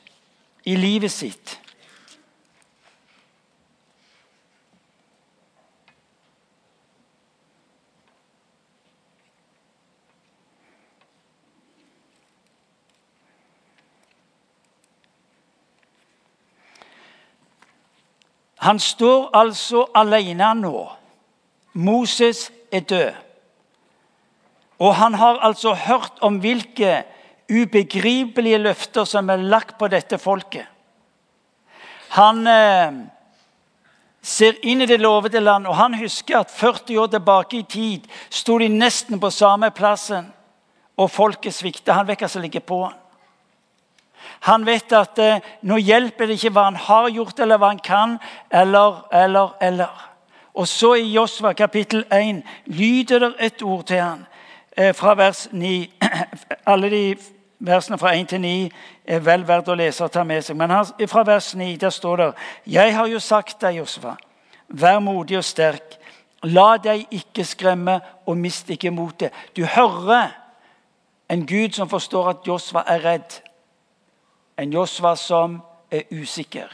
[0.65, 1.59] i livet sitt.
[18.67, 20.87] Han står altså alene nå.
[21.73, 23.13] Moses er død.
[24.79, 27.05] Og han har altså hørt om hvilke
[27.51, 30.65] ubegripelige løfter som er lagt på dette folket.
[32.15, 32.93] Han eh,
[34.21, 38.07] ser inn i det lovede land, og han husker at 40 år tilbake i tid
[38.29, 40.31] sto de nesten på samme plassen,
[40.97, 41.93] og folket svikta.
[41.93, 42.95] Han vet hva som ligger på han.
[44.47, 47.83] Han vet at eh, nå hjelper det ikke hva han har gjort, eller hva han
[47.83, 48.17] kan,
[48.51, 50.03] eller, eller, eller.
[50.57, 54.25] Og så i Josva kapittel 1 lyder det et ord til han
[54.77, 55.73] eh, fra vers 9.
[56.73, 57.03] Alle de
[57.59, 58.71] Versene fra 1 til 9
[59.05, 60.57] er vel verdt å lese og ta med seg.
[60.57, 60.73] Men
[61.09, 62.27] fra vers 9 der står det
[62.65, 64.15] Jeg har jo sagt deg, Josfa,
[64.67, 65.97] vær modig og sterk.
[66.43, 69.33] La deg ikke skremme, og mist ikke motet.
[69.55, 70.35] Du hører
[71.29, 73.41] en Gud som forstår at Josfa er redd.
[74.57, 76.69] En Josfa som er usikker.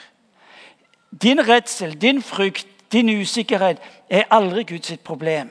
[1.22, 5.50] Din redsel, din frykt, din usikkerhet er aldri Guds problem.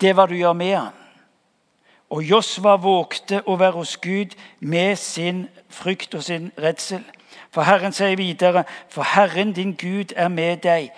[0.00, 0.99] Det er hva du gjør med han.
[2.10, 7.04] Og Josva vågte å være hos Gud med sin frykt og sin redsel.
[7.50, 10.90] For Herren sier videre, for Herren din Gud er med deg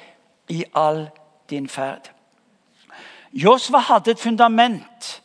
[0.48, 1.06] i all
[1.50, 2.08] din ferd.
[3.32, 5.22] Josva hadde et fundament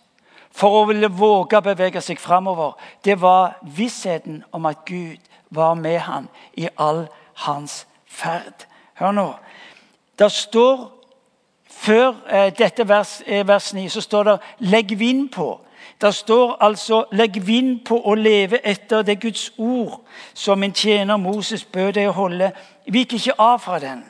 [0.57, 2.73] for å ville våge å bevege seg framover,
[3.05, 5.21] det var vissheten om at Gud
[5.53, 7.05] var med ham i all
[7.45, 8.65] hans ferd.
[8.97, 9.31] Hør nå.
[10.19, 10.93] Det står
[11.77, 15.59] Før eh, dette vers, eh, vers 9 så står det 'legg vind på'.
[16.01, 20.01] Det står altså 'legg vind på å leve etter det Guds ord',
[20.33, 22.51] som min tjener Moses bød deg å holde.
[22.87, 24.03] Vik ikke av fra den.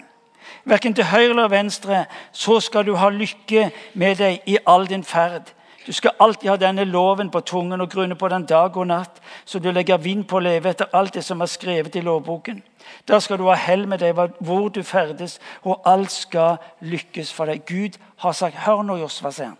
[0.66, 5.04] Verken til høyre eller venstre, så skal du ha lykke med deg i all din
[5.04, 5.54] ferd.
[5.88, 9.22] Du skal alltid ha denne loven på tungen og grunne på den dag og natt,
[9.46, 12.64] så du legger vind på å leve etter alt det som er skrevet i lovboken.
[13.08, 17.46] Da skal du ha hell med deg hvor du ferdes, og alt skal lykkes for
[17.46, 17.64] deg.
[17.66, 19.58] Gud har sagt Hør nå, Josva, sier han.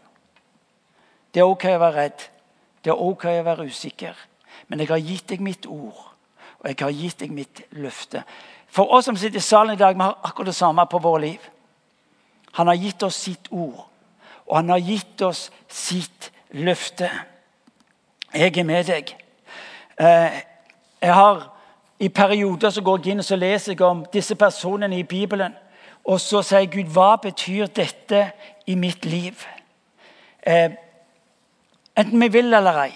[1.34, 2.28] Det er ok å være redd.
[2.84, 4.16] Det er ok å være usikker.
[4.68, 6.00] Men jeg har gitt deg mitt ord,
[6.60, 8.24] og jeg har gitt deg mitt løfte.
[8.68, 11.22] For oss som sitter i salen i dag, vi har akkurat det samme på våre
[11.22, 11.50] liv.
[12.58, 13.86] Han har gitt oss sitt ord,
[14.48, 17.10] og han har gitt oss sitt løfte.
[18.34, 19.14] Jeg er med deg.
[20.00, 20.42] Eh,
[21.02, 21.54] jeg har
[22.00, 25.56] I perioder så går jeg inn og så leser jeg om disse personene i Bibelen.
[26.06, 28.20] Og så sier jeg, Gud, hva betyr dette
[28.70, 29.42] i mitt liv?
[30.46, 30.72] Eh,
[31.98, 32.94] Enten vi vil eller ei,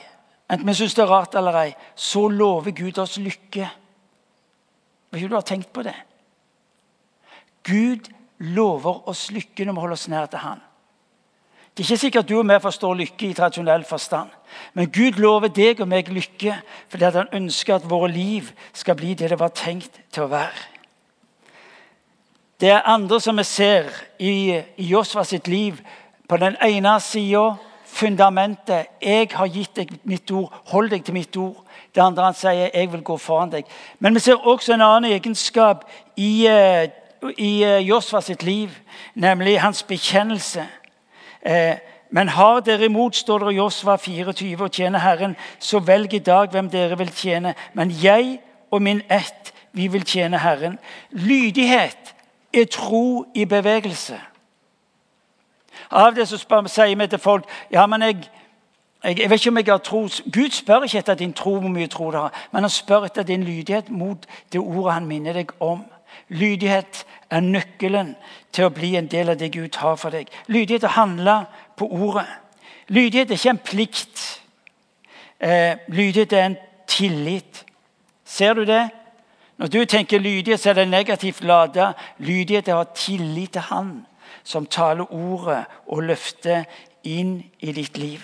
[0.52, 3.70] enten vi syns det er rart eller ei, så lover Gud oss lykke.
[5.12, 5.96] Vet ikke du har tenkt på det?
[7.68, 10.62] Gud lover oss lykke når vi holder oss nær til Han.
[11.72, 14.30] Det er ikke sikkert du og vi forstår lykke i tradisjonell forstand.
[14.74, 16.58] Men Gud lover deg og meg lykke
[16.92, 20.68] fordi han ønsker at våre liv skal bli det det var tenkt til å være.
[22.62, 23.88] Det er andre som vi ser
[24.20, 25.80] i Josva sitt liv.
[26.30, 27.56] På den ene sida
[27.92, 28.88] fundamentet.
[29.02, 30.54] 'Jeg har gitt deg mitt ord.
[30.66, 33.66] Hold deg til mitt ord.' Det andre han sier, 'Jeg vil gå foran deg'.
[34.00, 35.86] Men vi ser også en annen egenskap
[36.18, 36.88] i, eh,
[37.38, 38.70] i eh, Josfa sitt liv,
[39.16, 40.68] nemlig hans bekjennelse.
[41.46, 41.76] Eh,
[42.12, 46.20] men har dere imot, står det i Josva 24, og tjener Herren, så velg i
[46.20, 47.54] dag hvem dere vil tjene.
[47.74, 48.40] Men jeg
[48.72, 50.80] og min ett, vi vil tjene Herren.
[51.12, 52.16] Lydighet
[52.54, 54.20] er tro i bevegelse.
[55.92, 58.20] Av det så spør, sier vi til folk ja, men jeg,
[59.04, 60.02] jeg, jeg, vet ikke om jeg har tro.
[60.34, 63.28] Gud spør ikke etter din tro, hvor mye tro du har, men han spør etter
[63.28, 65.84] din lydighet mot det ordet han minner deg om.
[66.32, 68.16] Lydighet er nøkkelen
[68.56, 70.32] til å bli en del av det Gud har for deg.
[70.48, 71.36] Lydighet er å handle
[71.80, 72.28] på ordet.
[72.92, 74.24] Lydighet er ikke en plikt.
[75.40, 77.66] Eh, lydighet er en tillit.
[78.26, 78.86] Ser du det?
[79.60, 81.92] Når du tenker lydighet, så er det negativt lada.
[82.18, 83.92] Lydighet er å ha tillit til Han
[84.44, 86.64] som taler ordet og løfter
[87.04, 88.22] inn i ditt liv.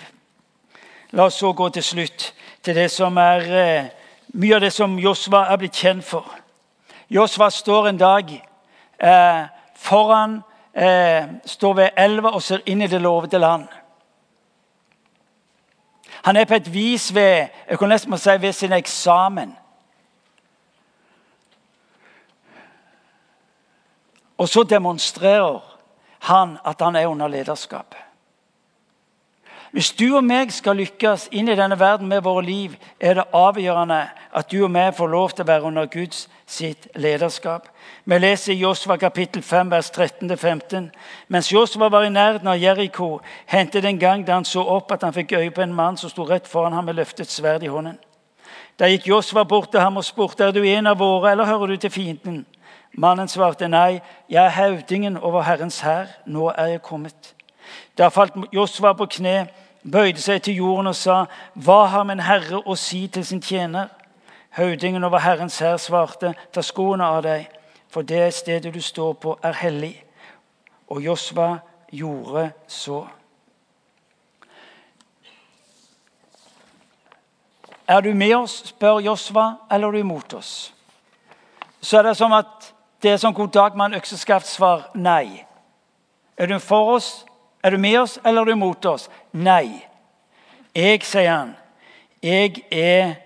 [1.10, 3.88] La oss så gå til slutt til det som er eh,
[4.36, 6.26] mye av det som Josva er blitt kjent for.
[7.08, 9.42] Josva står en dag eh,
[9.74, 10.42] foran
[10.74, 13.64] eh, Står ved elva og ser inn i det lovede land.
[16.26, 19.56] Han er på et vis ved jeg kan nesten si ved sin eksamen.
[24.38, 25.67] Og så demonstrerer
[26.28, 27.96] han at han er under lederskap.
[29.72, 33.26] Hvis du og meg skal lykkes inn i denne verden med våre liv, er det
[33.36, 33.98] avgjørende
[34.32, 37.68] at du og meg får lov til å være under Guds sitt lederskap.
[38.08, 40.88] Vi leser i Josva kapittel 5, vers 13-15.
[41.28, 44.94] Mens Josva var i nærheten av Jeriko, hendte det en gang da han så opp
[44.96, 47.66] at han fikk øye på en mann som sto rett foran ham med løftet sverd
[47.66, 47.98] i hånden.
[48.80, 51.74] Da gikk Josva bort til ham og spurte er du en av våre, eller hører
[51.74, 52.46] du til fienden.
[52.92, 56.06] Mannen svarte nei, jeg er høvdingen over Herrens hær.
[56.26, 57.34] Nå er jeg kommet.
[57.98, 59.48] Da falt Josva på kne,
[59.82, 61.24] bøyde seg til jorden og sa,
[61.54, 63.88] Hva har min herre å si til sin tjener?
[64.56, 67.46] Høvdingen over Herrens hær svarte, Ta skoene av deg,
[67.88, 69.94] for det stedet du står på, er hellig.
[70.88, 71.58] Og Josva
[71.92, 73.04] gjorde så.
[77.88, 80.74] Er du med oss, spør Josva, eller er du imot oss?
[81.80, 85.44] Så er det som at det er sånn god dag med en økseskaft-svar nei.
[86.38, 87.24] Er du for oss?
[87.62, 89.08] Er du med oss, eller er du mot oss?
[89.32, 89.84] Nei.
[90.74, 91.54] Jeg, sier han,
[92.22, 93.16] jeg er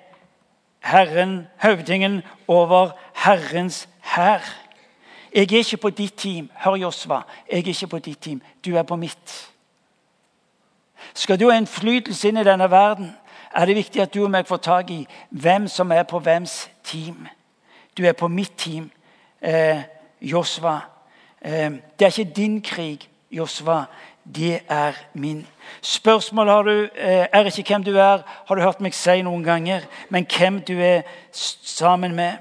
[0.83, 2.93] Herren, høvdingen over
[3.25, 4.45] Herrens hær.
[5.35, 6.51] Jeg er ikke på ditt team.
[6.55, 7.23] Hør, Josva.
[7.51, 8.41] Jeg er ikke på ditt team.
[8.65, 9.37] Du er på mitt.
[11.15, 13.13] Skal du ha innflytelse inn i denne verden,
[13.55, 16.71] er det viktig at du og meg får tak i hvem som er på hvems
[16.85, 17.27] team.
[17.97, 18.91] Du er på mitt team
[19.43, 19.83] eh,
[20.21, 20.79] Josva.
[21.45, 23.85] Eh, det er ikke din krig, Josva.
[24.35, 25.47] Det er min.
[25.81, 29.45] Spørsmålet har du, eh, er ikke hvem du er, har du hørt meg si noen
[29.45, 29.81] ganger,
[30.11, 32.33] men hvem du er sammen med.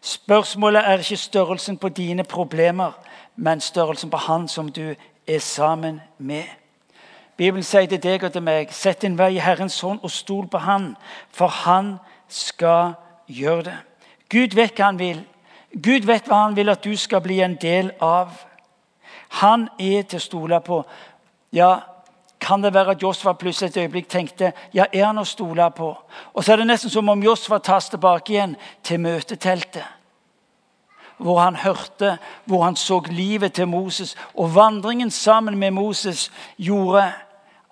[0.00, 2.92] Spørsmålet er ikke størrelsen på dine problemer,
[3.36, 4.94] men størrelsen på han som du
[5.26, 6.44] er sammen med.
[7.36, 10.46] Bibelen sier til deg og til meg, sett din vei i Herrens hånd og stol
[10.48, 10.94] på Han,
[11.32, 11.96] for Han
[12.28, 12.94] skal
[13.28, 13.76] gjøre det.
[14.30, 15.20] Gud vet hva han vil.
[15.82, 18.32] Gud vet hva han vil at du skal bli en del av.
[19.42, 20.80] Han er til å stole på.
[21.52, 21.82] Ja,
[22.40, 25.90] kan det være at Josfa plutselig et øyeblikk tenkte ja, er han å stole på?
[26.32, 28.56] Og så er det nesten som om Josfa tas tilbake igjen
[28.86, 29.84] til møteteltet.
[31.16, 34.16] Hvor han hørte, hvor han så livet til Moses.
[34.34, 37.08] Og vandringen sammen med Moses gjorde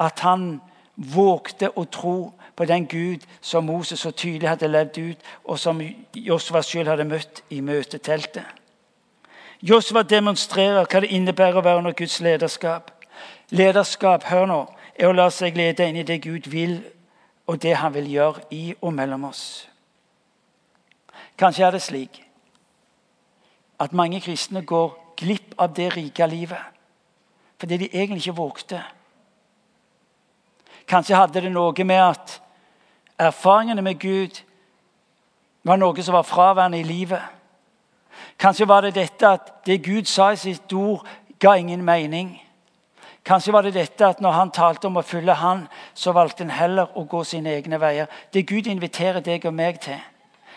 [0.01, 0.63] at han
[0.97, 2.17] vågte å tro
[2.57, 5.81] på den Gud som Moses så tydelig hadde levd ut, og som
[6.15, 8.45] Josva sjøl hadde møtt i møteteltet.
[9.65, 12.91] Josva demonstrerer hva det innebærer å være under Guds lederskap.
[13.51, 14.61] Lederskap hør nå,
[14.95, 16.79] er å la seg lede inn i det Gud vil,
[17.47, 19.45] og det han vil gjøre i og mellom oss.
[21.39, 22.21] Kanskje er det slik
[23.83, 26.71] at mange kristne går glipp av det rike livet
[27.59, 28.79] fordi de egentlig ikke vågte.
[30.91, 32.35] Kanskje hadde det noe med at
[33.19, 34.43] erfaringene med Gud
[35.65, 37.23] var noe som var fraværende i livet.
[38.39, 41.07] Kanskje var det dette at det Gud sa i sitt ord,
[41.41, 42.41] ga ingen mening.
[43.25, 46.53] Kanskje var det dette at når han talte om å følge han, så valgte han
[46.53, 48.11] heller å gå sine egne veier.
[48.33, 50.01] Det Gud inviterer deg og meg til,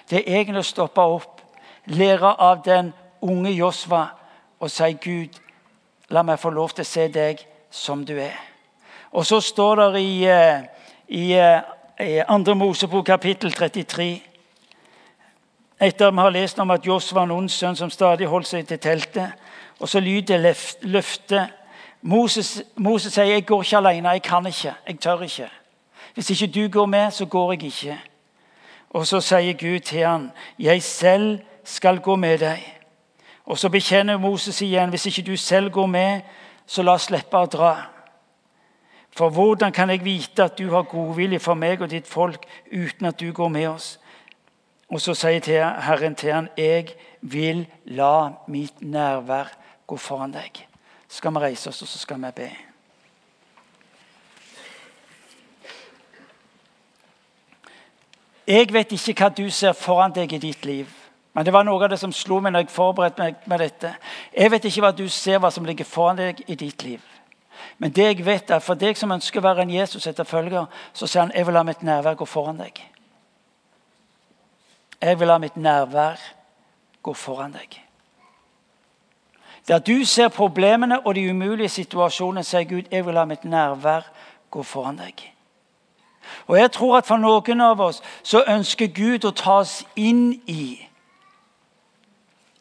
[0.09, 1.41] det er egentlig å stoppe opp,
[1.85, 4.07] lære av den unge Josva
[4.59, 5.39] og si, 'Gud,
[6.09, 8.39] la meg få lov til å se deg som du er'.
[9.11, 10.63] Og så står det i, eh,
[11.07, 11.33] i,
[11.99, 12.53] eh, i 2.
[12.53, 14.21] Mosebok kapittel 33
[15.79, 18.47] etter at vi har lest om at Joss var en ond sønn som stadig holdt
[18.47, 19.33] seg til teltet.
[19.79, 20.41] Og så lyder
[20.81, 21.53] løftet.
[22.01, 24.09] Moses, Moses sier, 'Jeg går ikke alene.
[24.09, 24.73] Jeg kan ikke.
[24.87, 25.49] Jeg tør ikke.'
[26.13, 27.99] 'Hvis ikke du går med, så går jeg ikke.'
[28.89, 32.73] Og så sier Gud til ham, 'Jeg selv skal gå med deg.'
[33.45, 36.21] Og så bekjenner Moses igjen, 'Hvis ikke du selv går med,
[36.65, 37.96] så la oss slippe å dra.'
[39.17, 43.05] For hvordan kan jeg vite at du har godvilje for meg og ditt folk uten
[43.09, 43.95] at du går med oss?
[44.93, 49.57] Og så sier Herren til han, 'Jeg vil la mitt nærvær
[49.87, 50.67] gå foran deg.'
[51.07, 52.51] Så skal vi reise oss, og så skal vi be.
[58.47, 60.87] Jeg vet ikke hva du ser foran deg i ditt liv.
[61.33, 63.95] Men det var noe av det som slo meg når jeg forberedte meg med dette.
[64.37, 67.01] Jeg vet ikke hva du ser hva som ligger foran deg i ditt liv.
[67.77, 71.25] Men det jeg vet er, for deg som ønsker å være en Jesus-etterfølger, så sier
[71.25, 72.81] han jeg vil la mitt nærvær gå foran deg.
[75.01, 76.21] Jeg vil la mitt nærvær
[77.03, 77.79] gå foran deg.
[79.67, 84.07] Der du ser problemene og de umulige situasjonene, sier Gud jeg vil la mitt nærvær
[84.51, 85.33] gå foran deg.
[86.47, 90.41] Og jeg tror at For noen av oss så ønsker Gud å ta oss inn
[90.47, 90.87] i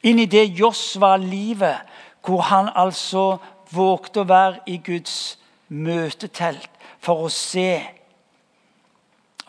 [0.06, 1.82] inn i det Josva-livet,
[2.22, 3.38] hvor han altså
[3.72, 5.38] vågte å være i Guds
[5.68, 6.70] møtetelt
[7.02, 7.80] for å se.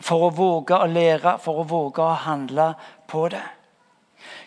[0.00, 2.72] For å våge å lære, for å våge å handle
[3.10, 3.44] på det.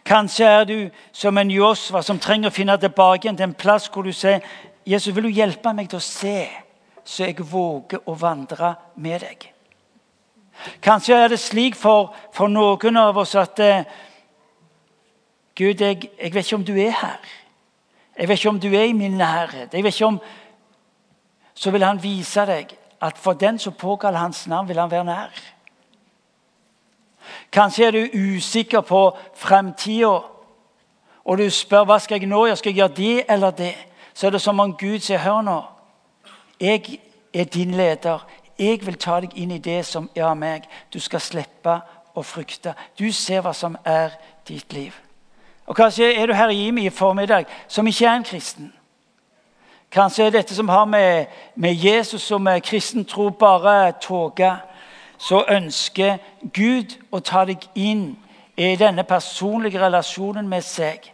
[0.06, 0.78] Kanskje er du
[1.14, 4.42] som en Josva som trenger å finne tilbake igjen til en plass hvor du sier
[4.86, 6.48] Jesus, vil du hjelpe meg til å se,
[7.06, 9.44] så jeg våger å vandre med deg?
[10.82, 13.86] Kanskje er det slik for, for noen av oss at eh,
[15.58, 17.32] Gud, jeg, jeg vet ikke om du er her.
[18.18, 19.74] Jeg vet ikke om du er i min nærhet.
[19.74, 20.22] Jeg vet ikke om
[21.54, 25.04] Så vil han vise deg at for den som påkaller hans navn, vil han være
[25.04, 25.30] nær.
[27.52, 30.20] Kanskje er du usikker på framtida,
[31.26, 32.56] og du spør hva skal jeg nå gjøre.
[32.56, 33.76] Skal jeg gjøre det eller det?
[34.14, 35.62] Så er det som om Gud sier, hør nå.
[36.60, 37.00] Jeg
[37.34, 38.26] er din leder.
[38.60, 40.68] Jeg vil ta deg inn i det som er meg.
[40.94, 41.80] Du skal slippe
[42.16, 42.74] å frykte.
[43.00, 44.96] Du ser hva som er ditt liv.
[45.72, 48.74] Og Kanskje er du her i Imi i formiddag som ikke er en kristen.
[49.92, 54.52] Kanskje er dette som har med, med Jesus og med kristen tro bare tåke.
[55.18, 56.18] Så ønsker
[56.54, 58.18] Gud å ta deg inn
[58.60, 61.08] i denne personlige relasjonen med seg.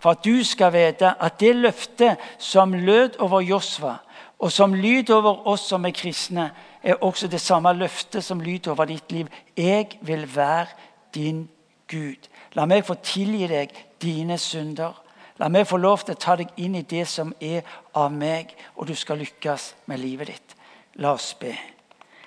[0.00, 3.98] For at du skal vite at det løftet som lød over Josva,
[4.38, 6.50] og som lyd over oss som er kristne,
[6.82, 9.28] er også det samme løftet som lyd over ditt liv.
[9.56, 10.66] Jeg vil være
[11.14, 11.50] din
[11.88, 12.32] Gud.
[12.58, 14.96] La meg få tilgi deg dine synder.
[15.38, 17.62] La meg få lov til å ta deg inn i det som er
[17.94, 20.56] av meg, og du skal lykkes med livet ditt.
[20.98, 21.52] La oss be.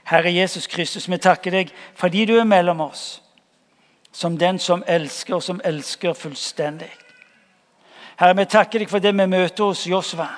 [0.08, 3.20] Herre Jesus Kristus, vi takker deg fordi du er mellom oss.
[4.12, 6.90] Som den som elsker, og som elsker fullstendig.
[8.20, 10.30] Herre, vi takker deg for det vi møter hos Josva.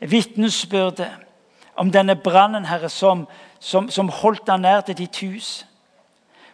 [0.00, 1.10] Vitnesbyrdet
[1.78, 3.26] om denne brannen, Herre, som,
[3.58, 5.50] som, som holdt han nær til ditt hus.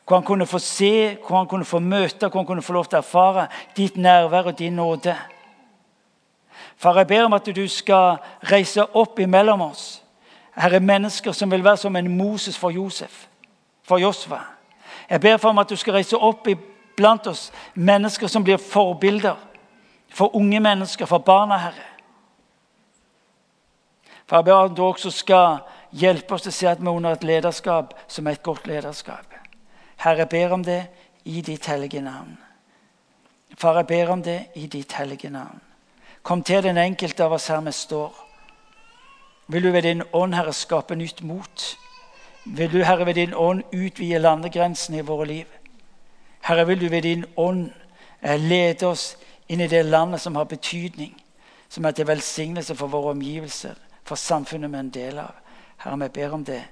[0.06, 2.86] Hvor han kunne få se, hvor han kunne få møte, hvor han kunne få lov
[2.86, 5.16] til å erfare ditt nærvær og din nåde.
[6.76, 8.18] Far, jeg ber om at du skal
[8.50, 10.02] reise opp imellom oss
[10.56, 13.26] Herre, mennesker som vil være som en Moses for Josef,
[13.84, 14.38] for Josva.
[15.10, 16.48] Jeg ber for om at du skal reise opp
[16.96, 19.36] blant oss mennesker som blir forbilder
[20.08, 21.88] for unge mennesker, for barna, Herre.
[24.26, 25.58] For jeg ber om at du også skal
[25.92, 28.66] hjelpe oss til å se at vi er under et lederskap som er et godt
[28.66, 29.35] lederskap.
[29.96, 30.86] Herre, jeg ber om det
[31.24, 32.38] i ditt hellige navn.
[33.58, 35.60] Far, jeg ber om det i ditt hellige navn.
[36.22, 38.14] Kom til den enkelte av oss her vi står.
[39.48, 41.66] Vil du ved din ånd, Herre, skape nytt mot?
[42.44, 45.46] Vil du, Herre, ved din ånd utvide landegrensene i våre liv?
[46.42, 47.70] Herre, vil du ved din ånd
[48.22, 49.16] eh, lede oss
[49.48, 51.14] inn i det landet som har betydning,
[51.68, 53.74] som er til velsignelse for våre omgivelser,
[54.04, 55.38] for samfunnet vi er en del av.
[55.76, 56.62] Herre, vi ber om det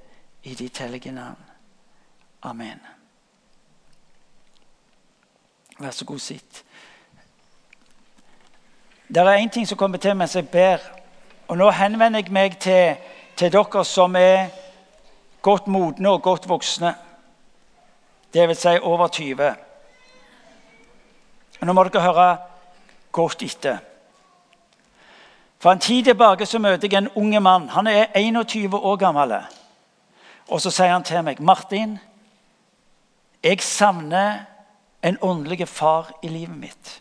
[0.42, 1.42] i ditt hellige navn.
[2.42, 2.93] Amen.
[5.78, 6.64] Vær så god, sitt.
[9.08, 10.78] Det er én ting som kommer til mens jeg ber.
[11.48, 12.96] Og nå henvender jeg meg til,
[13.36, 14.48] til dere som er
[15.42, 16.94] godt modne og godt voksne.
[18.32, 19.50] Vil si over 20.
[21.60, 22.28] Og nå må dere høre
[23.12, 23.78] godt etter.
[25.58, 27.68] For En tid tilbake så møter jeg en unge mann.
[27.68, 29.36] Han er 21 år gammel.
[30.48, 31.98] Og så sier han til meg, 'Martin,
[33.42, 34.53] jeg savner
[35.04, 37.00] en åndelig far i livet mitt.'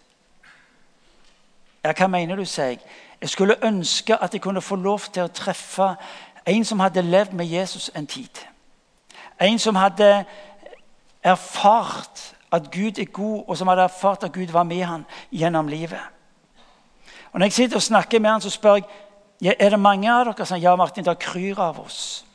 [1.83, 2.79] Ja, hva mener du, sier jeg.
[3.21, 5.95] Jeg skulle ønske at jeg kunne få lov til å treffe
[6.47, 8.39] en som hadde levd med Jesus en tid.
[9.41, 10.25] En som hadde
[11.23, 15.67] erfart at Gud er god, og som hadde erfart at Gud var med han gjennom
[15.67, 15.99] livet.
[17.31, 18.79] Og Når jeg sitter og snakker med han, så spør
[19.41, 22.25] jeg er det mange av dere som ja, Martin, det kryr av oss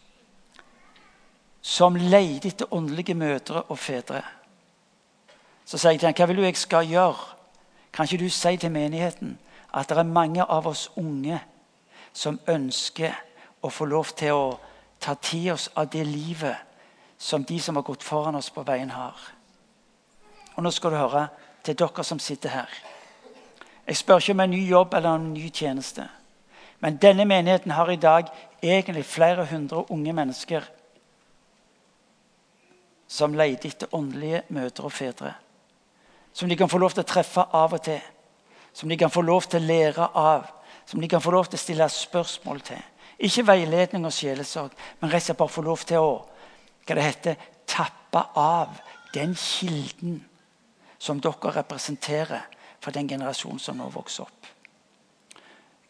[1.62, 4.22] som leter etter åndelige mødre og fedre.
[5.68, 7.34] Så sier jeg til ham, hva vil du jeg skal gjøre?
[7.92, 9.34] Kan ikke du si til menigheten
[9.76, 11.36] at det er mange av oss unge
[12.16, 13.12] som ønsker
[13.60, 14.46] å få lov til å
[15.00, 16.56] ta til oss av det livet
[17.18, 19.18] som de som har gått foran oss på veien, har.
[20.56, 21.26] Og nå skal du høre
[21.66, 22.70] til dere som sitter her.
[23.86, 26.06] Jeg spør ikke om en ny jobb eller en ny tjeneste.
[26.80, 28.30] Men denne menigheten har i dag
[28.62, 30.64] egentlig flere hundre unge mennesker
[33.08, 35.34] som leter etter åndelige mødre og fedre.
[36.38, 37.98] Som de kan få lov til å treffe av og til.
[38.70, 40.46] Som de kan få lov til å lære av.
[40.86, 42.84] Som de kan få lov til å stille spørsmål til.
[43.26, 46.12] Ikke veiledning og sjelesorg, men rett og slett bare få lov til å
[46.86, 48.78] hva det heter, tappe av
[49.12, 50.22] den kilden
[50.98, 52.46] som dere representerer
[52.80, 54.46] for den generasjonen som nå vokser opp.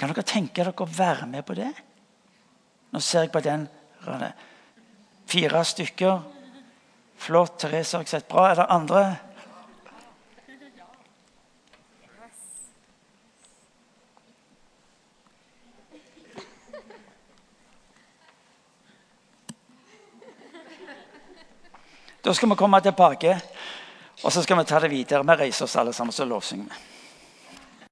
[0.01, 1.71] Kan dere tenke dere å være med på det?
[2.91, 3.69] Nå ser jeg på den.
[5.29, 6.21] Fire stykker.
[7.19, 7.59] Flott.
[7.61, 8.49] Therese har jeg sett bra.
[8.49, 9.03] Er det andre?
[22.23, 23.41] Da skal vi komme tilbake,
[24.23, 25.23] og så skal vi ta det videre.
[25.23, 26.98] Vi reiser oss alle sammen, så lovsynger vi.